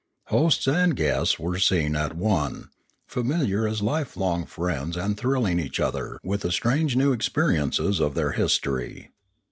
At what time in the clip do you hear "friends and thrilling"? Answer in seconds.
4.47-5.59